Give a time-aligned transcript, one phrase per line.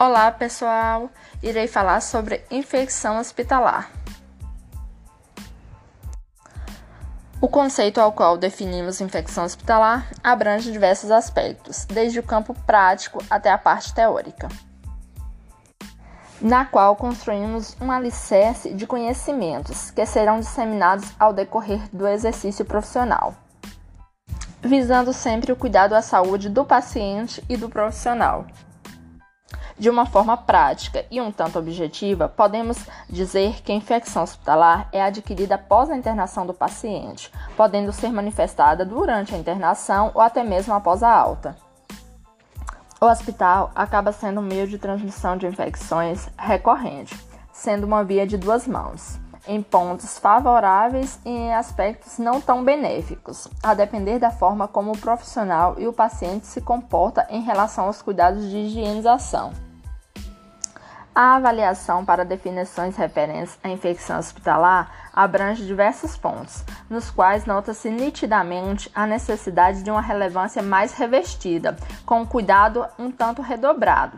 [0.00, 1.10] Olá, pessoal!
[1.42, 3.90] Irei falar sobre infecção hospitalar.
[7.40, 13.50] O conceito ao qual definimos infecção hospitalar abrange diversos aspectos, desde o campo prático até
[13.50, 14.48] a parte teórica,
[16.40, 23.34] na qual construímos um alicerce de conhecimentos que serão disseminados ao decorrer do exercício profissional,
[24.62, 28.46] visando sempre o cuidado à saúde do paciente e do profissional.
[29.78, 32.78] De uma forma prática e um tanto objetiva, podemos
[33.08, 38.84] dizer que a infecção hospitalar é adquirida após a internação do paciente, podendo ser manifestada
[38.84, 41.56] durante a internação ou até mesmo após a alta.
[43.00, 47.16] O hospital acaba sendo um meio de transmissão de infecções recorrente,
[47.52, 53.46] sendo uma via de duas mãos, em pontos favoráveis e em aspectos não tão benéficos,
[53.62, 58.02] a depender da forma como o profissional e o paciente se comporta em relação aos
[58.02, 59.67] cuidados de higienização.
[61.20, 68.88] A avaliação para definições referentes à infecção hospitalar abrange diversos pontos, nos quais nota-se nitidamente
[68.94, 74.16] a necessidade de uma relevância mais revestida, com cuidado um tanto redobrado,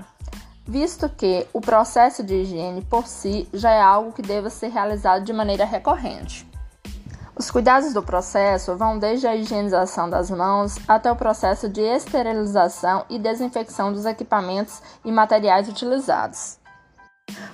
[0.66, 5.24] visto que o processo de higiene por si já é algo que deva ser realizado
[5.24, 6.46] de maneira recorrente.
[7.34, 13.06] Os cuidados do processo vão desde a higienização das mãos até o processo de esterilização
[13.08, 16.60] e desinfecção dos equipamentos e materiais utilizados.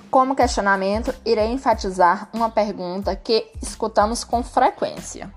[0.09, 5.31] Como questionamento, irei enfatizar uma pergunta que escutamos com frequência.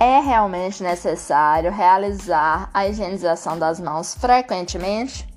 [0.00, 5.28] É realmente necessário realizar a higienização das mãos frequentemente?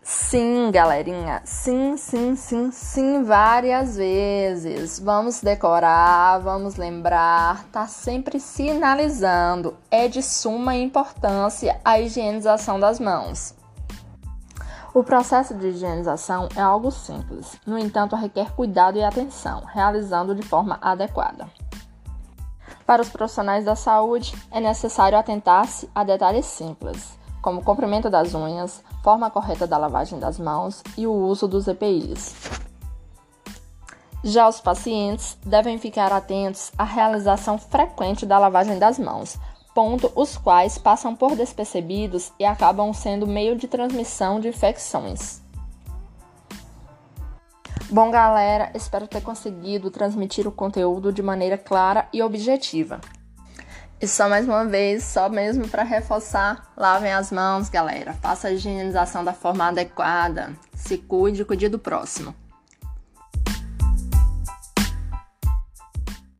[0.00, 1.40] Sim, galerinha.
[1.44, 4.98] Sim, sim, sim, sim, várias vezes.
[4.98, 9.76] Vamos decorar, vamos lembrar, tá sempre sinalizando.
[9.90, 13.54] É de suma importância a higienização das mãos.
[14.94, 20.42] O processo de higienização é algo simples, no entanto, requer cuidado e atenção, realizando de
[20.42, 21.48] forma adequada.
[22.84, 28.34] Para os profissionais da saúde, é necessário atentar-se a detalhes simples, como o comprimento das
[28.34, 32.34] unhas, forma correta da lavagem das mãos e o uso dos EPIs.
[34.22, 39.38] Já os pacientes devem ficar atentos à realização frequente da lavagem das mãos,
[39.74, 45.40] ponto os quais passam por despercebidos e acabam sendo meio de transmissão de infecções.
[47.90, 53.00] Bom, galera, espero ter conseguido transmitir o conteúdo de maneira clara e objetiva.
[54.00, 58.14] E só mais uma vez, só mesmo para reforçar, lavem as mãos, galera.
[58.14, 60.52] Faça a higienização da forma adequada.
[60.74, 62.34] Se cuide, cuide do próximo.